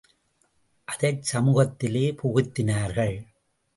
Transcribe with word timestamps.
அதைச் 0.85 1.29
சமூகத்திலே 1.33 2.05
புகுத்தினார்கள். 2.23 3.15